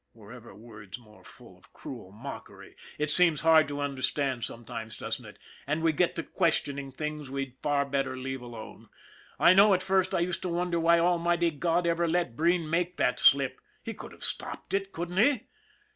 [0.15, 2.75] Were ever words more full of cruel mockery!
[2.97, 5.37] It seems hard to under stand sometimes, doesn't it?
[5.67, 8.89] And we get to question ing things we'd far better leave alone.
[9.39, 12.95] I know at first I used to wonder why Almighty God ever let Breen make
[12.95, 13.61] that slip.
[13.83, 15.43] He could have stopped it, couldn't He?